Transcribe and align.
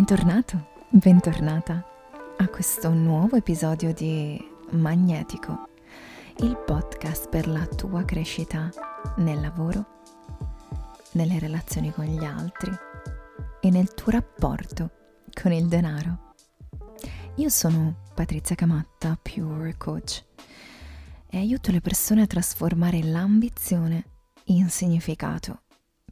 Bentornato, 0.00 0.68
bentornata 0.88 1.84
a 2.38 2.48
questo 2.48 2.88
nuovo 2.88 3.36
episodio 3.36 3.92
di 3.92 4.42
Magnetico, 4.70 5.68
il 6.38 6.56
podcast 6.56 7.28
per 7.28 7.46
la 7.46 7.66
tua 7.66 8.02
crescita 8.06 8.70
nel 9.18 9.42
lavoro, 9.42 10.00
nelle 11.12 11.38
relazioni 11.38 11.92
con 11.92 12.06
gli 12.06 12.24
altri 12.24 12.72
e 13.60 13.70
nel 13.70 13.92
tuo 13.92 14.12
rapporto 14.12 14.90
con 15.34 15.52
il 15.52 15.68
denaro. 15.68 16.32
Io 17.34 17.50
sono 17.50 18.06
Patrizia 18.14 18.54
Camatta, 18.54 19.18
Pure 19.20 19.76
Coach, 19.76 20.24
e 21.28 21.36
aiuto 21.36 21.70
le 21.70 21.82
persone 21.82 22.22
a 22.22 22.26
trasformare 22.26 23.02
l'ambizione 23.02 24.04
in 24.44 24.70
significato 24.70 25.60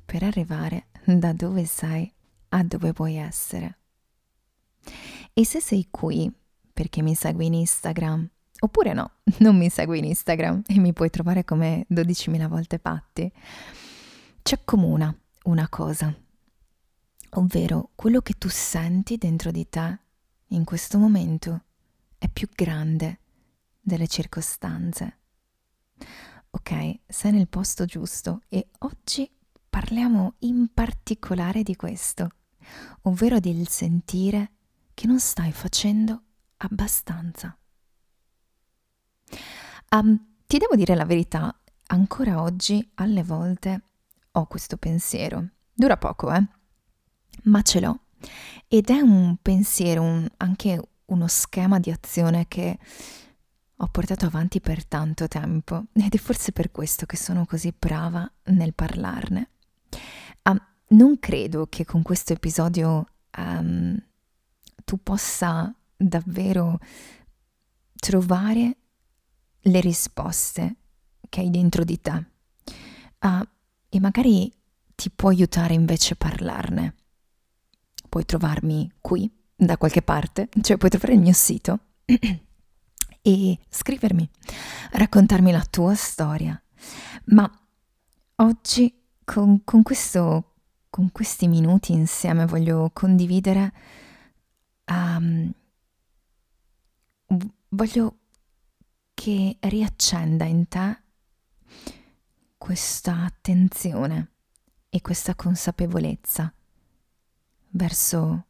per 0.05 0.25
arrivare 0.25 0.89
da 1.05 1.33
dove 1.33 1.65
sei 1.65 2.13
a 2.51 2.63
dove 2.63 2.93
vuoi 2.93 3.17
essere. 3.17 3.78
E 5.39 5.45
se 5.45 5.61
sei 5.61 5.87
qui 5.89 6.29
perché 6.73 7.01
mi 7.01 7.15
segui 7.15 7.47
in 7.47 7.55
Instagram, 7.55 8.29
oppure 8.59 8.93
no, 8.93 9.19
non 9.39 9.57
mi 9.57 9.71
segui 9.71 9.99
in 9.99 10.05
Instagram 10.07 10.65
e 10.67 10.81
mi 10.81 10.93
puoi 10.93 11.11
trovare 11.11 11.45
come 11.45 11.87
12.000 11.89 12.49
volte 12.49 12.81
patti, 12.81 13.33
ci 14.43 14.55
accomuna 14.55 15.17
una 15.45 15.69
cosa, 15.69 16.13
ovvero 17.35 17.91
quello 17.95 18.21
che 18.21 18.35
tu 18.37 18.49
senti 18.49 19.17
dentro 19.17 19.53
di 19.53 19.69
te 19.69 20.01
in 20.49 20.65
questo 20.65 20.99
momento 20.99 21.67
è 22.19 22.29
più 22.29 22.49
grande 22.53 23.21
delle 23.81 24.09
circostanze. 24.09 25.19
Ok, 26.51 26.99
sei 27.07 27.31
nel 27.31 27.47
posto 27.47 27.85
giusto 27.85 28.41
e 28.49 28.71
oggi 28.79 29.31
parliamo 29.71 30.35
in 30.41 30.69
particolare 30.75 31.63
di 31.63 31.77
questo, 31.77 32.29
ovvero 33.03 33.39
del 33.39 33.69
sentire 33.69 34.55
che 34.99 35.07
non 35.07 35.21
stai 35.21 35.53
facendo 35.53 36.23
abbastanza. 36.57 37.57
Um, 39.91 40.41
ti 40.45 40.59
devo 40.59 40.75
dire 40.75 40.97
la 40.97 41.05
verità, 41.05 41.57
ancora 41.87 42.43
oggi 42.43 42.91
alle 42.95 43.23
volte 43.23 43.83
ho 44.33 44.47
questo 44.47 44.77
pensiero. 44.77 45.51
Dura 45.73 45.97
poco, 45.99 46.33
eh? 46.33 46.45
Ma 47.45 47.63
ce 47.63 47.79
l'ho. 47.79 48.07
Ed 48.67 48.91
è 48.91 48.99
un 48.99 49.37
pensiero, 49.41 50.03
un, 50.03 50.27
anche 50.39 50.83
uno 51.05 51.29
schema 51.29 51.79
di 51.79 51.93
azione 51.93 52.49
che 52.49 52.77
ho 53.77 53.87
portato 53.87 54.27
avanti 54.27 54.61
per 54.61 54.85
tanto 54.85 55.29
tempo 55.29 55.85
ed 55.93 56.13
è 56.13 56.19
forse 56.19 56.51
per 56.51 56.73
questo 56.73 57.07
che 57.07 57.17
sono 57.17 57.47
così 57.47 57.73
brava 57.79 58.29
nel 58.47 58.75
parlarne. 58.75 59.51
Um, 60.43 60.61
non 60.89 61.21
credo 61.21 61.69
che 61.69 61.85
con 61.85 62.03
questo 62.03 62.33
episodio 62.33 63.07
um, 63.37 63.97
tu 64.89 64.97
possa 65.03 65.71
davvero 65.95 66.79
trovare 67.95 68.77
le 69.61 69.81
risposte 69.81 70.77
che 71.29 71.41
hai 71.41 71.51
dentro 71.51 71.85
di 71.85 72.01
te 72.01 72.25
uh, 73.21 73.47
e 73.91 74.01
magari 74.01 74.51
ti 74.95 75.11
può 75.11 75.29
aiutare 75.29 75.75
invece 75.75 76.15
a 76.15 76.17
parlarne. 76.17 76.95
Puoi 78.09 78.25
trovarmi 78.25 78.91
qui, 79.03 79.31
da 79.55 79.77
qualche 79.77 80.01
parte, 80.01 80.49
cioè 80.63 80.79
puoi 80.79 80.89
trovare 80.89 81.13
il 81.13 81.21
mio 81.21 81.35
sito 81.35 81.81
e 83.21 83.59
scrivermi, 83.69 84.31
raccontarmi 84.93 85.53
la 85.53 85.67
tua 85.69 85.95
storia. 85.95 86.59
Ma 87.27 87.47
oggi 88.37 88.99
con, 89.23 89.63
con, 89.65 89.83
questo, 89.83 90.55
con 90.89 91.13
questi 91.13 91.47
minuti 91.47 91.93
insieme 91.93 92.47
voglio 92.47 92.91
condividere, 92.95 93.73
um, 94.89 95.53
voglio 97.69 98.19
che 99.15 99.57
riaccenda 99.61 100.45
in 100.45 100.69
te 100.69 101.03
questa 102.57 103.25
attenzione 103.25 104.33
e 104.89 105.01
questa 105.01 105.35
consapevolezza 105.35 106.53
verso 107.71 108.47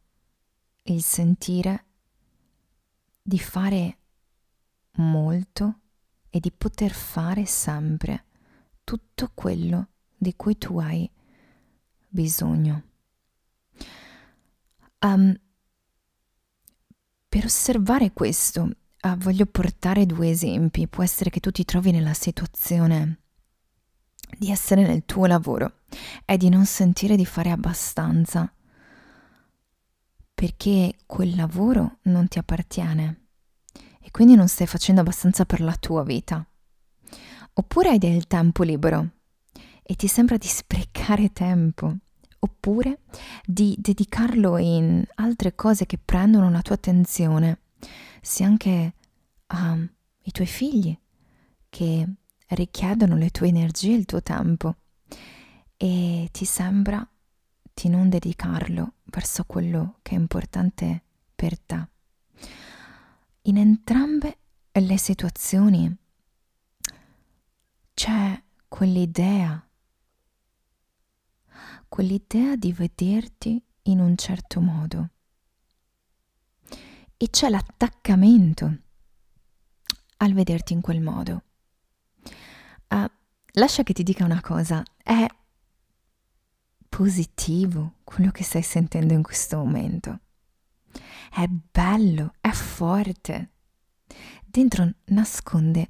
il 0.83 1.03
sentire 1.03 1.85
di 3.23 3.39
fare 3.39 3.99
molto 4.93 5.81
e 6.31 6.41
di 6.41 6.51
poter 6.53 6.93
fare 6.93 7.45
sempre 7.45 8.25
tutto 8.85 9.31
quello 9.35 9.89
di 10.17 10.35
cui 10.35 10.57
tu 10.57 10.79
hai 10.79 11.11
bisogno. 12.09 12.83
Um, 15.01 15.39
per 17.39 17.47
osservare 17.47 18.13
questo, 18.13 18.63
uh, 18.63 19.17
voglio 19.19 19.47
portare 19.47 20.07
due 20.07 20.29
esempi. 20.29 20.89
Può 20.89 21.05
essere 21.05 21.31
che 21.31 21.39
tu 21.39 21.53
ti 21.53 21.65
trovi 21.65 21.93
nella 21.93 22.13
situazione 22.13 23.21
di 24.37 24.51
essere 24.51 24.85
nel 24.85 25.05
tuo 25.05 25.27
lavoro 25.27 25.83
e 26.25 26.37
di 26.37 26.49
non 26.49 26.67
sentire 26.67 27.15
di 27.15 27.25
fare 27.25 27.51
abbastanza 27.51 28.53
perché 30.35 30.97
quel 31.07 31.37
lavoro 31.37 31.99
non 32.03 32.27
ti 32.27 32.41
appartiene 32.41 33.29
e 34.01 34.11
quindi 34.11 34.35
non 34.35 34.49
stai 34.49 34.67
facendo 34.67 35.01
abbastanza 35.01 35.45
per 35.45 35.61
la 35.61 35.77
tua 35.77 36.03
vita. 36.03 36.45
Oppure 37.53 37.91
hai 37.91 37.99
del 37.99 38.27
tempo 38.27 38.65
libero 38.65 39.11
e 39.85 39.95
ti 39.95 40.09
sembra 40.09 40.37
di 40.37 40.49
sprecare 40.49 41.33
tempo, 41.33 41.99
oppure 42.41 43.01
di 43.45 43.77
dedicarlo 43.79 44.59
in 44.59 45.05
altre 45.17 45.55
cose 45.55 45.87
che 45.87 45.99
prendono 45.99 46.51
la 46.51 46.63
tua 46.63 46.77
attenzione, 46.77 47.61
sia 48.21 48.47
anche 48.47 48.95
ai 49.47 50.33
tuoi 50.33 50.47
figli 50.47 50.97
che 51.69 52.07
richiedono 52.49 53.17
le 53.17 53.31
tue 53.31 53.49
energie 53.49 53.93
e 53.93 53.97
il 53.97 54.05
tuo 54.05 54.23
tempo 54.23 54.77
e 55.77 56.29
ti 56.33 56.45
sembra 56.45 57.07
di 57.73 57.89
non 57.89 58.09
dedicarlo 58.09 58.95
verso 59.05 59.45
quello 59.45 59.99
che 60.03 60.15
è 60.15 60.19
importante 60.19 61.03
per 61.35 61.59
te. 61.59 61.89
In 63.43 63.57
entrambe 63.57 64.39
le 64.73 64.99
situazioni 64.99 65.95
c'è 67.95 68.43
quell'idea 68.67 69.68
quell'idea 71.89 72.57
di 72.57 72.73
vederti 72.73 73.63
in 73.83 74.01
un 74.01 74.17
certo 74.17 74.61
modo. 74.61 75.11
E 77.17 77.31
c'è 77.31 77.49
l'attaccamento 77.49 78.77
al 80.19 80.33
vederti 80.33 80.73
in 80.73 80.81
quel 80.81 81.01
modo. 81.01 81.43
Uh, 82.89 83.07
lascia 83.53 83.83
che 83.83 83.93
ti 83.93 84.03
dica 84.03 84.25
una 84.25 84.41
cosa, 84.41 84.83
è 85.03 85.27
positivo 86.89 87.95
quello 88.05 88.31
che 88.31 88.45
stai 88.45 88.63
sentendo 88.63 89.15
in 89.15 89.23
questo 89.23 89.57
momento. 89.59 90.21
È 91.31 91.47
bello, 91.47 92.35
è 92.41 92.51
forte. 92.51 93.51
Dentro 94.45 94.91
nasconde 95.07 95.89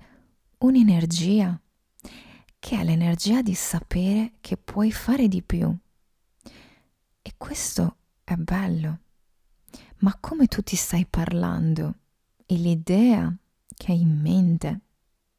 un'energia 0.58 1.60
che 2.58 2.80
è 2.80 2.84
l'energia 2.84 3.40
di 3.40 3.54
sapere 3.54 4.34
che 4.40 4.56
puoi 4.56 4.90
fare 4.90 5.28
di 5.28 5.42
più 5.42 5.74
e 7.28 7.34
questo 7.36 7.96
è 8.24 8.36
bello. 8.36 9.00
Ma 9.98 10.16
come 10.18 10.46
tu 10.46 10.62
ti 10.62 10.76
stai 10.76 11.04
parlando 11.04 11.96
e 12.46 12.54
l'idea 12.54 13.30
che 13.66 13.92
hai 13.92 14.00
in 14.00 14.18
mente 14.18 14.80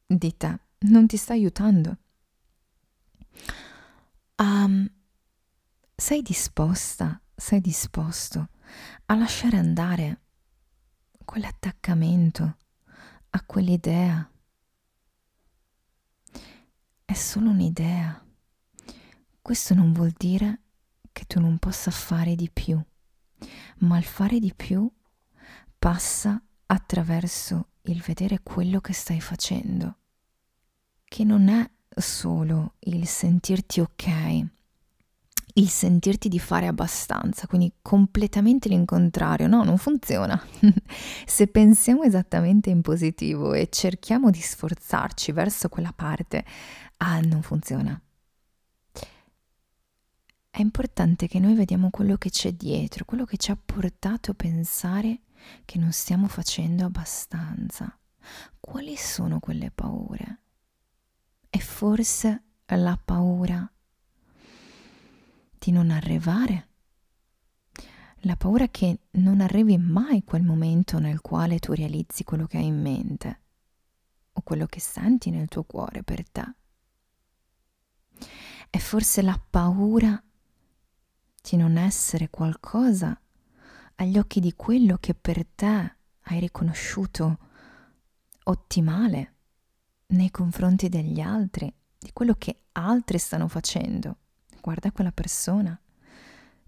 di 0.06 0.36
te 0.36 0.60
non 0.78 1.08
ti 1.08 1.16
sta 1.16 1.32
aiutando. 1.32 1.96
Um, 4.36 4.88
sei 5.96 6.22
disposta, 6.22 7.20
sei 7.34 7.60
disposto 7.60 8.50
a 9.06 9.16
lasciare 9.16 9.56
andare 9.56 10.20
quell'attaccamento 11.24 12.56
a 13.30 13.42
quell'idea. 13.44 14.30
È 17.04 17.14
solo 17.14 17.50
un'idea. 17.50 18.24
Questo 19.42 19.74
non 19.74 19.92
vuol 19.92 20.14
dire 20.16 20.60
che 21.20 21.26
tu 21.26 21.38
non 21.38 21.58
possa 21.58 21.90
fare 21.90 22.34
di 22.34 22.48
più, 22.50 22.80
ma 23.80 23.98
il 23.98 24.04
fare 24.04 24.38
di 24.38 24.54
più 24.56 24.90
passa 25.78 26.42
attraverso 26.66 27.68
il 27.82 28.00
vedere 28.00 28.40
quello 28.42 28.80
che 28.80 28.94
stai 28.94 29.20
facendo, 29.20 29.96
che 31.04 31.24
non 31.24 31.48
è 31.48 31.70
solo 31.94 32.76
il 32.80 33.06
sentirti 33.06 33.80
ok, 33.80 34.46
il 35.54 35.68
sentirti 35.68 36.30
di 36.30 36.38
fare 36.38 36.68
abbastanza, 36.68 37.46
quindi 37.46 37.70
completamente 37.82 38.70
l'incontrario, 38.70 39.46
no, 39.46 39.62
non 39.62 39.76
funziona. 39.76 40.42
Se 41.26 41.48
pensiamo 41.48 42.02
esattamente 42.02 42.70
in 42.70 42.80
positivo 42.80 43.52
e 43.52 43.68
cerchiamo 43.68 44.30
di 44.30 44.40
sforzarci 44.40 45.32
verso 45.32 45.68
quella 45.68 45.92
parte, 45.92 46.46
ah, 46.96 47.20
non 47.20 47.42
funziona. 47.42 48.00
È 50.50 50.60
importante 50.60 51.28
che 51.28 51.38
noi 51.38 51.54
vediamo 51.54 51.90
quello 51.90 52.16
che 52.16 52.28
c'è 52.28 52.52
dietro, 52.52 53.04
quello 53.04 53.24
che 53.24 53.36
ci 53.36 53.52
ha 53.52 53.56
portato 53.56 54.32
a 54.32 54.34
pensare 54.34 55.20
che 55.64 55.78
non 55.78 55.92
stiamo 55.92 56.26
facendo 56.26 56.84
abbastanza. 56.84 57.96
Quali 58.58 58.96
sono 58.96 59.38
quelle 59.38 59.70
paure? 59.70 60.40
È 61.48 61.58
forse 61.58 62.42
la 62.66 63.00
paura 63.02 63.72
di 65.58 65.70
non 65.70 65.90
arrivare? 65.90 66.68
La 68.24 68.36
paura 68.36 68.68
che 68.68 68.98
non 69.12 69.40
arrivi 69.40 69.78
mai 69.78 70.24
quel 70.24 70.42
momento 70.42 70.98
nel 70.98 71.20
quale 71.20 71.58
tu 71.58 71.72
realizzi 71.72 72.24
quello 72.24 72.46
che 72.46 72.58
hai 72.58 72.66
in 72.66 72.80
mente 72.80 73.40
o 74.32 74.42
quello 74.42 74.66
che 74.66 74.80
senti 74.80 75.30
nel 75.30 75.48
tuo 75.48 75.62
cuore 75.62 76.02
per 76.02 76.28
te. 76.28 76.54
È 78.68 78.78
forse 78.78 79.22
la 79.22 79.40
paura 79.48 80.22
di 81.40 81.56
non 81.56 81.76
essere 81.76 82.28
qualcosa 82.28 83.18
agli 83.96 84.18
occhi 84.18 84.40
di 84.40 84.54
quello 84.54 84.96
che 84.98 85.14
per 85.14 85.46
te 85.46 85.96
hai 86.22 86.40
riconosciuto 86.40 87.38
ottimale 88.44 89.34
nei 90.08 90.30
confronti 90.30 90.88
degli 90.88 91.20
altri, 91.20 91.72
di 91.98 92.10
quello 92.12 92.34
che 92.34 92.62
altri 92.72 93.18
stanno 93.18 93.48
facendo. 93.48 94.16
Guarda 94.60 94.92
quella 94.92 95.12
persona 95.12 95.78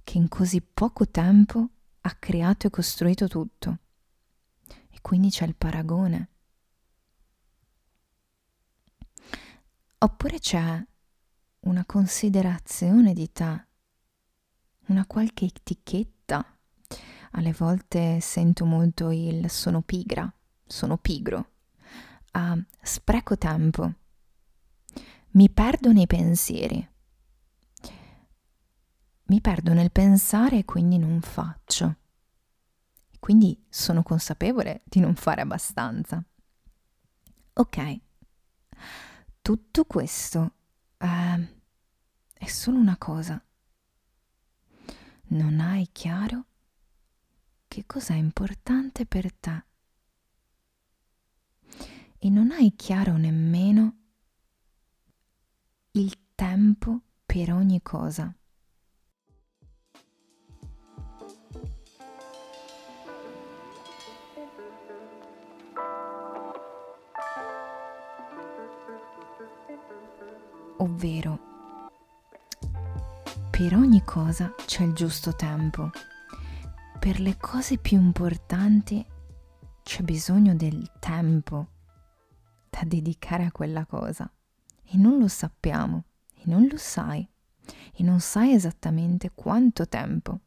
che 0.04 0.18
in 0.18 0.28
così 0.28 0.60
poco 0.60 1.08
tempo 1.08 1.68
ha 2.00 2.14
creato 2.18 2.66
e 2.66 2.70
costruito 2.70 3.28
tutto. 3.28 3.78
E 4.90 4.98
quindi 5.00 5.30
c'è 5.30 5.46
il 5.46 5.54
paragone. 5.54 6.28
Oppure 9.98 10.38
c'è 10.40 10.84
una 11.60 11.84
considerazione 11.84 13.12
di 13.12 13.30
te, 13.30 13.66
una 14.92 15.06
qualche 15.06 15.46
etichetta. 15.46 16.46
Alle 17.32 17.52
volte 17.52 18.20
sento 18.20 18.64
molto 18.66 19.10
il 19.10 19.50
sono 19.50 19.80
pigra, 19.80 20.30
sono 20.66 20.98
pigro, 20.98 21.50
uh, 22.34 22.62
spreco 22.82 23.38
tempo, 23.38 23.94
mi 25.30 25.48
perdo 25.48 25.92
nei 25.92 26.06
pensieri, 26.06 26.86
mi 29.24 29.40
perdo 29.40 29.72
nel 29.72 29.90
pensare 29.90 30.58
e 30.58 30.64
quindi 30.66 30.98
non 30.98 31.22
faccio. 31.22 31.96
Quindi 33.18 33.64
sono 33.70 34.02
consapevole 34.02 34.82
di 34.84 35.00
non 35.00 35.14
fare 35.14 35.40
abbastanza. 35.40 36.22
Ok, 37.54 38.00
tutto 39.40 39.84
questo 39.86 40.52
eh, 40.98 41.60
è 42.34 42.46
solo 42.46 42.76
una 42.78 42.98
cosa. 42.98 43.42
Non 45.32 45.60
hai 45.60 45.88
chiaro 45.92 46.44
che 47.66 47.86
cosa 47.86 48.12
è 48.12 48.18
importante 48.18 49.06
per 49.06 49.32
te. 49.32 49.64
E 52.18 52.28
non 52.28 52.50
hai 52.50 52.74
chiaro 52.76 53.16
nemmeno 53.16 53.96
il 55.92 56.14
tempo 56.34 57.00
per 57.24 57.50
ogni 57.50 57.80
cosa. 57.80 58.34
ovvero 70.78 71.51
per 73.52 73.74
ogni 73.74 74.02
cosa 74.02 74.54
c'è 74.64 74.82
il 74.82 74.94
giusto 74.94 75.36
tempo. 75.36 75.90
Per 76.98 77.20
le 77.20 77.36
cose 77.36 77.76
più 77.76 77.98
importanti 77.98 79.04
c'è 79.82 80.02
bisogno 80.02 80.54
del 80.54 80.90
tempo 80.98 81.68
da 82.70 82.80
dedicare 82.86 83.44
a 83.44 83.52
quella 83.52 83.84
cosa. 83.84 84.32
E 84.84 84.96
non 84.96 85.18
lo 85.18 85.28
sappiamo, 85.28 86.04
e 86.34 86.44
non 86.46 86.66
lo 86.66 86.78
sai, 86.78 87.28
e 87.92 88.02
non 88.02 88.20
sai 88.20 88.54
esattamente 88.54 89.32
quanto 89.34 89.86
tempo. 89.86 90.40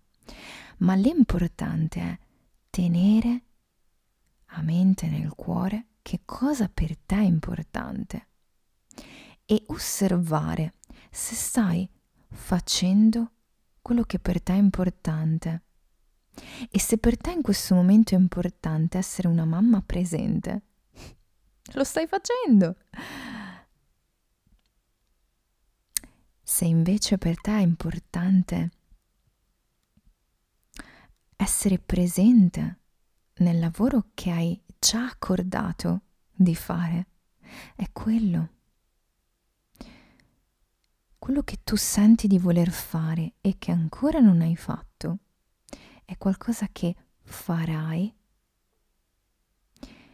Ma 0.77 0.95
l'importante 0.95 1.99
è 2.01 2.17
tenere 2.71 3.43
a 4.47 4.63
mente 4.63 5.07
nel 5.09 5.29
cuore 5.35 5.89
che 6.01 6.21
cosa 6.25 6.67
per 6.69 6.97
te 6.97 7.17
è 7.17 7.23
importante 7.23 8.27
e 9.45 9.63
osservare 9.67 10.73
se 11.11 11.35
stai 11.35 11.87
facendo 12.35 13.31
quello 13.81 14.03
che 14.03 14.19
per 14.19 14.41
te 14.41 14.53
è 14.53 14.57
importante. 14.57 15.63
E 16.69 16.79
se 16.79 16.97
per 16.97 17.17
te 17.17 17.31
in 17.31 17.41
questo 17.41 17.73
momento 17.75 18.13
è 18.13 18.17
importante 18.17 18.97
essere 18.97 19.27
una 19.27 19.45
mamma 19.45 19.81
presente, 19.81 20.61
lo 21.73 21.83
stai 21.83 22.07
facendo. 22.07 22.75
Se 26.43 26.65
invece 26.65 27.17
per 27.17 27.39
te 27.39 27.51
è 27.51 27.61
importante 27.61 28.71
essere 31.37 31.79
presente 31.79 32.79
nel 33.37 33.59
lavoro 33.59 34.09
che 34.13 34.31
hai 34.31 34.61
già 34.79 35.05
accordato 35.05 36.01
di 36.31 36.55
fare, 36.55 37.07
è 37.75 37.89
quello 37.91 38.54
quello 41.25 41.41
che 41.41 41.61
tu 41.63 41.75
senti 41.75 42.27
di 42.27 42.37
voler 42.37 42.69
fare 42.69 43.33
e 43.41 43.55
che 43.57 43.71
ancora 43.71 44.19
non 44.19 44.41
hai 44.41 44.55
fatto 44.55 45.17
è 46.05 46.15
qualcosa 46.17 46.67
che 46.71 46.95
farai 47.23 48.15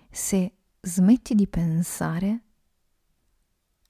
se 0.09 0.55
smetti 0.79 1.35
di 1.35 1.47
pensare 1.49 2.43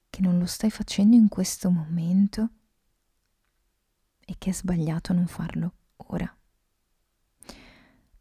che 0.09 0.21
non 0.23 0.39
lo 0.39 0.47
stai 0.47 0.71
facendo 0.71 1.15
in 1.15 1.27
questo 1.27 1.69
momento 1.69 2.49
e 4.21 4.33
che 4.39 4.49
è 4.49 4.53
sbagliato 4.53 5.13
non 5.13 5.27
farlo 5.27 5.73
ora. 5.97 6.37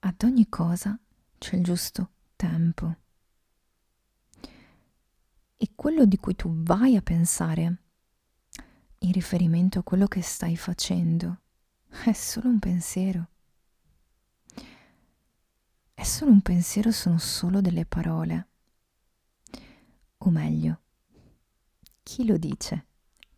Ad 0.01 0.23
ogni 0.25 0.47
cosa 0.51 1.01
c'è 1.39 1.57
il 1.57 1.63
giusto 1.63 2.11
tempo. 2.37 2.97
E 5.57 5.71
quello 5.75 6.05
di 6.05 6.19
cui 6.19 6.37
tu 6.37 6.51
vai 6.53 6.97
a 6.97 7.01
pensare 7.01 7.85
in 9.03 9.13
riferimento 9.13 9.79
a 9.79 9.83
quello 9.83 10.07
che 10.07 10.23
stai 10.23 10.57
facendo. 10.57 11.41
È 11.89 12.13
solo 12.13 12.49
un 12.49 12.59
pensiero. 12.59 13.29
È 15.95 16.03
solo 16.03 16.31
un 16.31 16.41
pensiero, 16.41 16.91
sono 16.91 17.19
solo 17.19 17.61
delle 17.61 17.85
parole. 17.85 18.49
O 20.19 20.31
meglio, 20.31 20.81
chi 22.03 22.27
lo 22.27 22.37
dice 22.37 22.87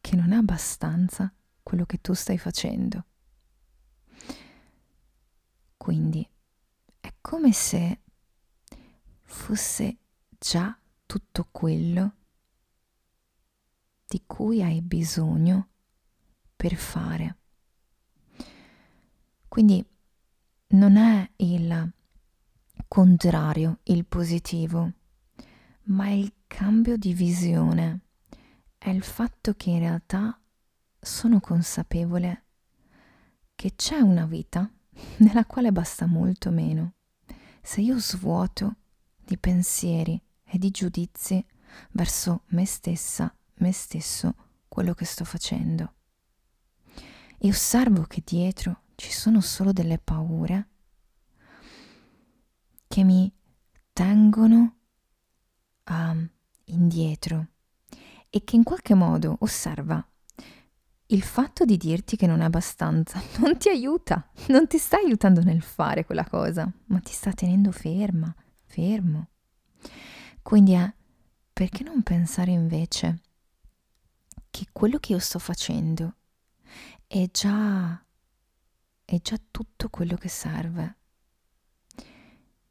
che 0.01 0.17
non 0.17 0.33
è 0.33 0.37
abbastanza 0.37 1.33
quello 1.63 1.85
che 1.87 2.01
tu 2.01 2.13
stai 2.13 2.39
facendo? 2.39 3.05
Quindi 5.77 6.29
è 7.01 7.13
come 7.21 7.53
se 7.53 8.01
fosse 9.23 9.99
già 10.39 10.77
tutto 11.07 11.49
quello 11.51 12.15
di 14.13 14.25
cui 14.27 14.63
hai 14.63 14.83
bisogno 14.83 15.69
per 16.55 16.75
fare. 16.75 17.39
Quindi 19.49 19.83
non 20.75 20.99
è 20.99 21.31
il 21.37 21.91
contrario, 22.89 23.79
il 23.85 24.05
positivo, 24.05 24.93
ma 25.85 26.09
è 26.09 26.11
il 26.11 26.31
cambio 26.47 26.99
di 26.99 27.15
visione, 27.15 28.01
è 28.77 28.91
il 28.91 29.03
fatto 29.03 29.55
che 29.55 29.71
in 29.71 29.79
realtà 29.79 30.39
sono 31.01 31.41
consapevole 31.41 32.45
che 33.55 33.75
c'è 33.75 33.99
una 34.01 34.27
vita 34.27 34.71
nella 35.25 35.47
quale 35.47 35.73
basta 35.73 36.05
molto 36.05 36.51
meno. 36.51 36.97
Se 37.63 37.81
io 37.81 37.99
svuoto 37.99 38.77
di 39.25 39.39
pensieri 39.39 40.23
e 40.45 40.59
di 40.59 40.71
giudizi 40.71 41.43
verso 41.93 42.43
me 42.49 42.67
stessa 42.67 43.35
me 43.63 43.73
stesso 43.73 44.35
quello 44.69 44.95
che 44.95 45.05
sto 45.05 45.25
facendo. 45.25 45.95
E 47.39 47.49
osservo 47.49 48.05
che 48.05 48.23
dietro 48.25 48.83
ci 48.95 49.11
sono 49.11 49.41
solo 49.41 49.73
delle 49.73 49.99
paure 49.99 50.69
che 52.87 53.05
mi 53.05 53.33
tengono 53.93 54.77
um, 55.89 56.31
indietro 56.65 57.47
e 58.29 58.45
che 58.45 58.57
in 58.57 58.63
qualche 58.63 58.95
modo 58.95 59.37
osserva 59.41 60.07
il 61.07 61.23
fatto 61.23 61.65
di 61.65 61.77
dirti 61.77 62.17
che 62.17 62.27
non 62.27 62.41
è 62.41 62.45
abbastanza 62.45 63.21
non 63.41 63.59
ti 63.59 63.69
aiuta, 63.69 64.31
non 64.49 64.67
ti 64.67 64.79
sta 64.79 64.97
aiutando 64.97 65.43
nel 65.43 65.63
fare 65.63 66.05
quella 66.05 66.25
cosa, 66.25 66.71
ma 66.87 67.01
ti 67.01 67.13
sta 67.13 67.33
tenendo 67.33 67.71
ferma, 67.71 68.35
fermo. 68.65 69.29
Quindi 70.41 70.73
è 70.73 70.93
perché 71.53 71.85
non 71.85 72.03
pensare 72.03 72.51
invece 72.51 73.21
che 74.53 74.67
quello 74.71 74.99
che 74.99 75.13
io 75.13 75.19
sto 75.19 75.39
facendo 75.39 76.17
è 77.07 77.27
già, 77.33 78.05
è 79.03 79.19
già 79.21 79.41
tutto 79.51 79.89
quello 79.89 80.15
che 80.17 80.29
serve. 80.29 80.97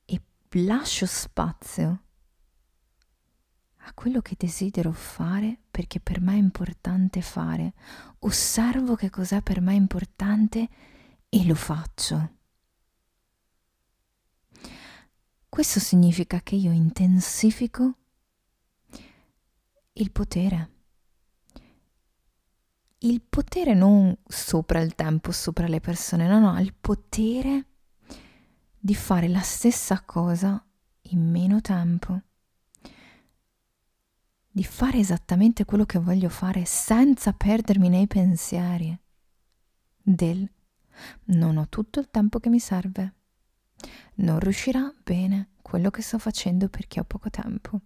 E 0.06 0.22
lascio 0.52 1.08
spazio 1.08 2.04
a 3.78 3.94
quello 3.96 4.22
che 4.22 4.36
desidero 4.38 4.92
fare 4.92 5.58
perché 5.72 6.00
per 6.00 6.22
me 6.22 6.36
è 6.36 6.38
importante 6.38 7.22
fare. 7.24 7.74
Osservo 8.20 8.96
che 8.96 9.10
cos'è 9.10 9.42
per 9.42 9.60
me 9.60 9.74
importante 9.74 10.70
e 11.30 11.46
lo 11.46 11.56
faccio. 11.56 12.36
Questo 15.50 15.80
significa 15.80 16.42
che 16.42 16.54
io 16.56 16.72
intensifico 16.72 17.96
il 19.94 20.12
potere. 20.12 20.81
Il 23.04 23.22
potere 23.22 23.74
non 23.74 24.16
sopra 24.28 24.80
il 24.80 24.94
tempo, 24.94 25.32
sopra 25.32 25.66
le 25.66 25.80
persone, 25.80 26.28
no, 26.28 26.40
no, 26.40 26.60
il 26.60 26.72
potere 26.80 27.66
di 28.78 28.94
fare 28.94 29.28
la 29.28 29.42
stessa 29.42 30.02
cosa 30.02 30.64
in 31.06 31.28
meno 31.32 31.62
tempo, 31.62 32.22
di 34.52 34.64
fare 34.64 35.00
esattamente 35.00 35.66
quello 35.66 35.86
che 35.86 35.98
voglio 35.98 36.30
fare 36.30 36.64
senza 36.66 37.34
perdermi 37.34 37.90
nei 37.90 38.06
pensieri 38.06 38.96
del 39.98 40.48
non 41.26 41.58
ho 41.58 41.68
tutto 41.70 42.00
il 42.00 42.10
tempo 42.12 42.40
che 42.40 42.50
mi 42.50 42.60
serve, 42.60 43.14
non 44.16 44.40
riuscirà 44.40 44.94
bene 45.02 45.54
quello 45.64 45.90
che 45.90 46.04
sto 46.04 46.20
facendo 46.20 46.70
perché 46.70 47.00
ho 47.00 47.04
poco 47.04 47.32
tempo. 47.32 47.82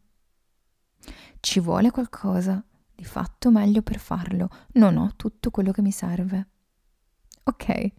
Ci 1.40 1.62
vuole 1.62 1.92
qualcosa 1.92 2.62
di 2.96 3.04
fatto 3.04 3.52
meglio 3.52 3.82
per 3.82 4.00
farlo. 4.00 4.50
Non 4.74 4.98
ho 4.98 5.12
tutto 5.16 5.52
quello 5.52 5.72
che 5.72 5.82
mi 5.82 5.92
serve. 5.92 6.48
Ok. 7.44 7.92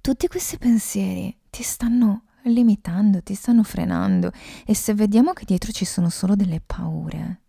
Tutti 0.00 0.28
questi 0.28 0.58
pensieri 0.58 1.36
ti 1.50 1.62
stanno 1.62 2.24
limitando, 2.44 3.22
ti 3.22 3.34
stanno 3.34 3.62
frenando 3.62 4.30
e 4.64 4.74
se 4.74 4.94
vediamo 4.94 5.32
che 5.32 5.44
dietro 5.44 5.72
ci 5.72 5.84
sono 5.84 6.08
solo 6.08 6.34
delle 6.34 6.60
paure, 6.60 7.42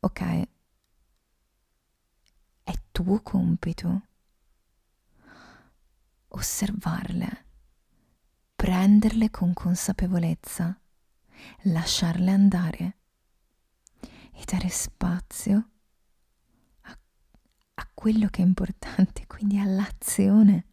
ok, 0.00 0.48
è 2.62 2.72
tuo 2.90 3.20
compito 3.22 4.02
osservarle, 6.28 7.44
prenderle 8.56 9.30
con 9.30 9.52
consapevolezza, 9.52 10.78
lasciarle 11.62 12.30
andare 12.30 12.96
e 14.34 14.42
dare 14.44 14.68
spazio 14.68 15.68
a, 16.82 16.98
a 17.74 17.90
quello 17.94 18.28
che 18.28 18.42
è 18.42 18.44
importante, 18.44 19.26
quindi 19.28 19.58
all'azione. 19.58 20.66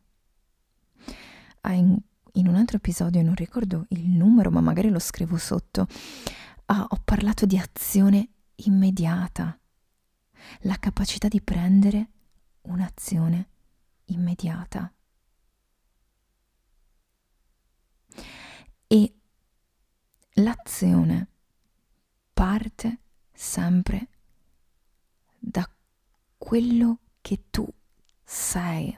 Ah, 1.61 1.73
in, 1.73 1.95
in, 2.33 2.47
un 2.47 2.55
altro 2.55 2.77
episodio, 2.77 3.21
non 3.21 3.35
ricordo 3.35 3.85
il 3.89 4.09
numero, 4.09 4.49
ma 4.49 4.61
magari 4.61 4.89
lo 4.89 4.99
scrivo 4.99 5.37
sotto, 5.37 5.87
ah, 6.65 6.85
ho 6.89 7.01
parlato 7.03 7.45
di 7.45 7.57
azione 7.57 8.29
immediata, 8.55 9.57
la 10.61 10.77
capacità 10.77 11.27
di 11.27 11.41
prendere 11.41 12.09
un'azione 12.61 13.49
immediata. 14.05 14.91
E 18.87 19.13
l'azione 20.33 21.27
parte 22.33 22.99
sempre 23.41 24.07
da 25.39 25.67
quello 26.37 26.99
che 27.21 27.45
tu 27.49 27.67
sei. 28.23 28.95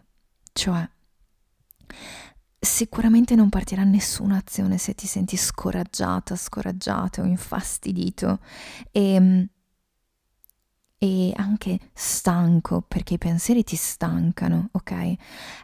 Cioè, 0.51 0.87
sicuramente 2.59 3.35
non 3.35 3.47
partirà 3.47 3.85
nessuna 3.85 4.35
azione 4.35 4.77
se 4.77 4.95
ti 4.95 5.07
senti 5.07 5.37
scoraggiata, 5.37 6.35
scoraggiato 6.35 7.21
o 7.21 7.25
infastidito 7.25 8.41
e, 8.91 9.49
e 10.97 11.33
anche 11.37 11.79
stanco 11.93 12.81
perché 12.81 13.13
i 13.13 13.17
pensieri 13.17 13.63
ti 13.63 13.77
stancano, 13.77 14.67
ok? 14.73 15.13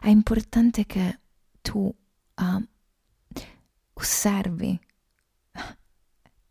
È 0.00 0.08
importante 0.08 0.86
che 0.86 1.20
tu 1.60 1.80
uh, 1.80 2.68
osservi 3.92 4.80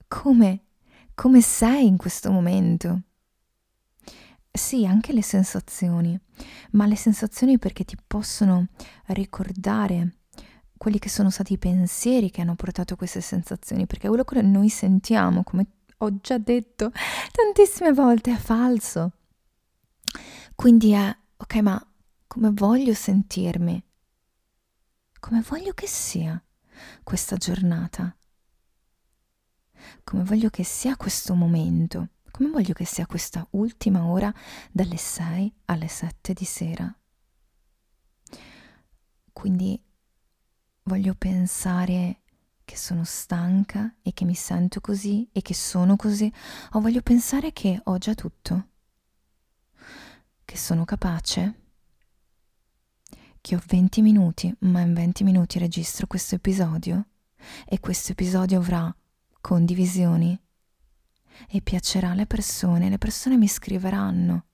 come 0.08 0.64
come 1.20 1.42
sei 1.42 1.86
in 1.86 1.98
questo 1.98 2.32
momento. 2.32 3.02
Sì, 4.50 4.86
anche 4.86 5.12
le 5.12 5.22
sensazioni, 5.22 6.18
ma 6.72 6.86
le 6.86 6.96
sensazioni 6.96 7.60
perché 7.60 7.84
ti 7.84 7.98
possono 8.08 8.68
ricordare 9.08 10.20
quelli 10.78 10.98
che 10.98 11.10
sono 11.10 11.30
stati 11.30 11.52
i 11.52 11.58
pensieri 11.58 12.32
che 12.32 12.40
hanno 12.40 12.56
portato 12.56 12.96
queste 12.96 13.20
sensazioni, 13.20 13.86
perché 13.86 14.08
quello 14.08 14.24
che 14.24 14.42
noi 14.42 14.70
sentiamo, 14.70 15.44
come 15.44 15.68
ho 15.98 16.22
già 16.22 16.38
detto 16.38 16.90
tantissime 17.34 17.92
volte, 17.92 18.32
è 18.32 18.38
falso. 18.38 19.12
Quindi 20.56 20.92
è, 20.92 21.14
ok, 21.36 21.56
ma 21.56 21.86
come 22.28 22.50
voglio 22.54 22.94
sentirmi? 22.94 23.84
Come 25.20 25.44
voglio 25.46 25.74
che 25.74 25.86
sia 25.86 26.42
questa 27.04 27.36
giornata? 27.36 28.16
Come 30.04 30.24
voglio 30.24 30.50
che 30.50 30.64
sia 30.64 30.96
questo 30.96 31.34
momento, 31.36 32.10
come 32.32 32.50
voglio 32.50 32.74
che 32.74 32.86
sia 32.86 33.06
questa 33.06 33.46
ultima 33.52 34.06
ora 34.06 34.34
dalle 34.72 34.98
6 34.98 35.54
alle 35.66 35.88
7 35.88 36.34
di 36.34 36.46
sera. 36.46 36.94
Quindi 39.32 39.82
voglio 40.84 41.16
pensare 41.16 42.22
che 42.66 42.78
sono 42.78 43.04
stanca 43.04 43.96
e 44.02 44.14
che 44.14 44.26
mi 44.26 44.36
sento 44.36 44.80
così 44.80 45.28
e 45.32 45.42
che 45.42 45.54
sono 45.54 45.96
così, 45.96 46.32
o 46.72 46.80
voglio 46.80 47.02
pensare 47.02 47.52
che 47.52 47.80
ho 47.84 47.98
già 47.98 48.14
tutto, 48.14 48.68
che 50.46 50.58
sono 50.58 50.86
capace, 50.86 51.60
che 53.42 53.56
ho 53.56 53.62
20 53.66 54.02
minuti, 54.02 54.54
ma 54.60 54.82
in 54.82 54.94
20 54.94 55.24
minuti 55.24 55.58
registro 55.58 56.06
questo 56.06 56.36
episodio 56.36 57.08
e 57.66 57.80
questo 57.80 58.12
episodio 58.12 58.60
avrà 58.60 58.94
condivisioni 59.50 60.40
e 61.48 61.62
piacerà 61.62 62.12
alle 62.12 62.28
persone, 62.28 62.88
le 62.88 63.00
persone 63.00 63.36
mi 63.36 63.48
scriveranno 63.48 64.46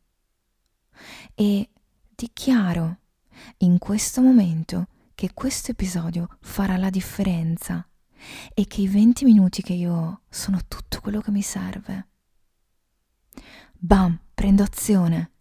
e 1.33 1.69
dichiaro 2.15 2.99
in 3.57 3.77
questo 3.77 4.21
momento 4.21 4.87
che 5.13 5.33
questo 5.33 5.71
episodio 5.71 6.37
farà 6.39 6.77
la 6.77 6.89
differenza 6.89 7.85
e 8.53 8.65
che 8.67 8.79
i 8.79 8.87
20 8.87 9.25
minuti 9.25 9.61
che 9.61 9.73
io 9.73 9.93
ho 9.93 10.21
sono 10.29 10.61
tutto 10.65 11.01
quello 11.01 11.19
che 11.19 11.31
mi 11.31 11.41
serve. 11.41 12.07
Bam, 13.73 14.17
prendo 14.33 14.63
azione. 14.63 15.31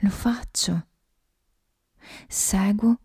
Lo 0.00 0.10
faccio. 0.10 0.86
Seguo 2.26 2.98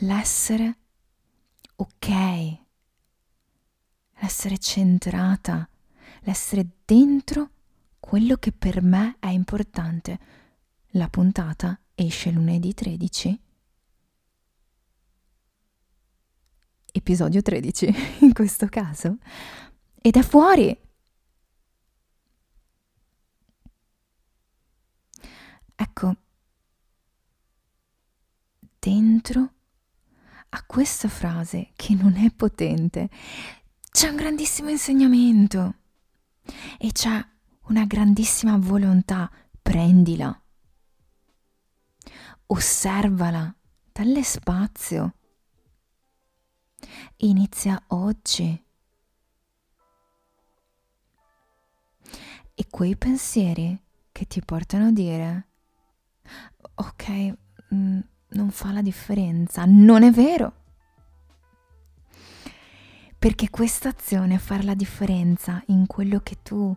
l'essere 0.00 0.78
ok 1.76 2.59
l'essere 4.20 4.58
centrata, 4.58 5.68
l'essere 6.20 6.66
dentro 6.84 7.50
quello 7.98 8.36
che 8.36 8.52
per 8.52 8.82
me 8.82 9.16
è 9.18 9.28
importante. 9.28 10.18
La 10.94 11.08
puntata 11.08 11.78
esce 11.94 12.30
lunedì 12.30 12.74
13. 12.74 13.40
Episodio 16.92 17.40
13 17.40 17.94
in 18.24 18.32
questo 18.32 18.66
caso. 18.66 19.18
Ed 20.00 20.16
è 20.16 20.22
fuori. 20.22 20.76
Ecco, 25.76 26.16
dentro 28.78 29.52
a 30.50 30.64
questa 30.64 31.08
frase 31.08 31.70
che 31.74 31.94
non 31.94 32.16
è 32.16 32.30
potente, 32.32 33.08
c'è 33.90 34.08
un 34.08 34.16
grandissimo 34.16 34.70
insegnamento 34.70 35.74
e 36.78 36.92
c'è 36.92 37.22
una 37.66 37.84
grandissima 37.84 38.56
volontà. 38.56 39.30
Prendila, 39.60 40.42
osservala, 42.46 43.54
dalle 43.92 44.22
spazio. 44.22 45.14
Inizia 47.18 47.80
oggi. 47.88 48.64
E 52.54 52.66
quei 52.70 52.96
pensieri 52.96 53.78
che 54.12 54.26
ti 54.26 54.40
portano 54.42 54.86
a 54.86 54.92
dire, 54.92 55.48
ok, 56.74 57.36
mm, 57.74 58.00
non 58.28 58.50
fa 58.50 58.72
la 58.72 58.82
differenza, 58.82 59.64
non 59.66 60.02
è 60.02 60.10
vero 60.10 60.59
perché 63.20 63.50
questa 63.50 63.90
azione 63.90 64.38
fa 64.38 64.62
la 64.62 64.72
differenza 64.72 65.62
in 65.66 65.86
quello 65.86 66.20
che 66.20 66.38
tu 66.42 66.74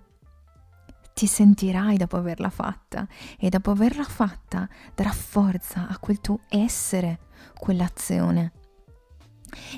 ti 1.13 1.25
sentirai 1.25 1.95
dopo 1.95 2.17
averla 2.17 2.49
fatta 2.49 3.07
e 3.39 3.47
dopo 3.47 3.71
averla 3.71 4.03
fatta 4.03 4.67
darà 4.93 5.13
forza 5.13 5.87
a 5.87 5.97
quel 5.99 6.19
tuo 6.19 6.41
essere, 6.49 7.27
quell'azione. 7.57 8.51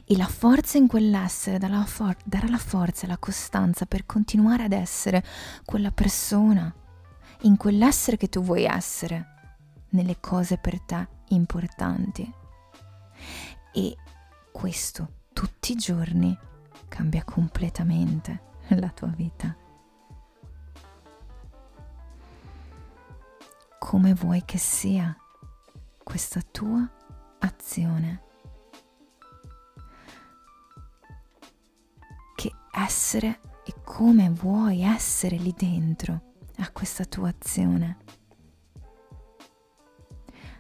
E 0.06 0.18
la 0.18 0.26
forza 0.26 0.80
in 0.80 0.88
quell'essere 0.88 1.60
darà, 1.60 1.86
for- 1.86 2.18
darà 2.26 2.48
la 2.50 2.58
forza 2.58 3.06
e 3.06 3.10
la 3.10 3.20
costanza 3.20 3.86
per 3.86 4.08
continuare 4.08 4.64
ad 4.64 4.72
essere 4.72 5.24
quella 5.66 5.92
persona, 5.92 6.74
in 7.42 7.58
quell'essere 7.58 8.18
che 8.18 8.28
tu 8.28 8.42
vuoi 8.42 8.64
essere, 8.64 9.26
nelle 9.90 10.20
cose 10.20 10.58
per 10.58 10.82
te 10.82 11.08
importanti. 11.28 12.28
E 13.72 13.96
questo 14.52 15.10
tutti 15.32 15.74
i 15.74 15.76
giorni 15.76 16.36
cambia 16.96 17.26
completamente 17.26 18.54
la 18.80 18.90
tua 18.90 19.10
vita. 19.10 19.54
Come 23.78 24.14
vuoi 24.14 24.44
che 24.46 24.58
sia 24.58 25.14
questa 26.02 26.42
tua 26.42 26.90
azione? 27.40 28.24
Che 32.34 32.54
essere 32.72 33.42
e 33.66 33.74
come 33.84 34.30
vuoi 34.30 34.82
essere 34.82 35.36
lì 35.36 35.54
dentro 35.56 36.34
a 36.60 36.72
questa 36.72 37.04
tua 37.04 37.28
azione? 37.28 37.98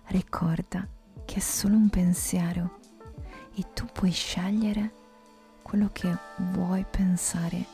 Ricorda 0.07 0.85
che 1.23 1.35
è 1.35 1.39
solo 1.39 1.75
un 1.75 1.87
pensiero 1.87 2.79
e 3.55 3.71
tu 3.73 3.85
puoi 3.85 4.11
scegliere 4.11 5.03
quello 5.65 5.89
che 5.91 6.15
vuoi 6.51 6.85
pensare 6.85 7.65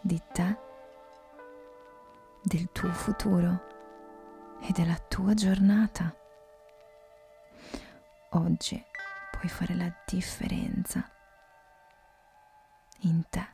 di 0.00 0.20
te, 0.32 0.58
del 2.42 2.68
tuo 2.72 2.90
futuro 2.90 4.58
e 4.60 4.72
della 4.72 4.98
tua 4.98 5.32
giornata. 5.32 6.12
Oggi 8.30 8.84
puoi 9.30 9.48
fare 9.48 9.76
la 9.76 9.92
differenza 10.04 11.08
in 13.02 13.22
te 13.30 13.46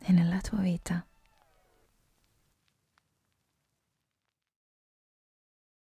e 0.00 0.12
nella 0.12 0.40
tua 0.40 0.60
vita. 0.60 1.04